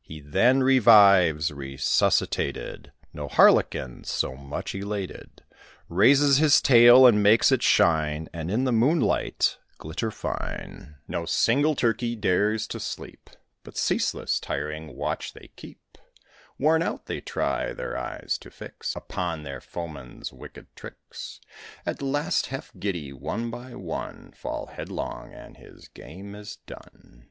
He 0.00 0.18
then 0.18 0.64
revives, 0.64 1.52
resuscitated: 1.52 2.90
No 3.12 3.28
harlequin 3.28 4.02
so 4.02 4.34
much 4.34 4.74
elated: 4.74 5.44
Raises 5.88 6.38
his 6.38 6.60
tail, 6.60 7.06
and 7.06 7.22
makes 7.22 7.52
it 7.52 7.62
shine, 7.62 8.28
And 8.32 8.50
in 8.50 8.64
the 8.64 8.72
moonlight 8.72 9.56
glitter 9.76 10.10
fine. 10.10 10.96
No 11.06 11.26
single 11.26 11.76
Turkey 11.76 12.16
dares 12.16 12.66
to 12.66 12.80
sleep, 12.80 13.30
But 13.62 13.76
ceaseless, 13.76 14.40
tiring 14.40 14.96
watch 14.96 15.32
they 15.32 15.50
keep. 15.54 15.96
Worn 16.58 16.82
out, 16.82 17.06
they 17.06 17.20
try 17.20 17.72
their 17.72 17.96
eyes 17.96 18.36
to 18.38 18.50
fix 18.50 18.96
Upon 18.96 19.44
their 19.44 19.60
foeman's 19.60 20.32
wicked 20.32 20.74
tricks; 20.74 21.40
At 21.86 22.02
last, 22.02 22.46
half 22.46 22.72
giddy, 22.80 23.12
one 23.12 23.48
by 23.48 23.76
one 23.76 24.32
Fall 24.32 24.66
headlong, 24.66 25.32
and 25.32 25.56
his 25.56 25.86
game 25.86 26.34
is 26.34 26.56
done. 26.66 27.26